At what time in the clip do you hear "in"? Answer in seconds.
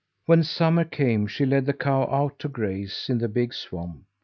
3.07-3.19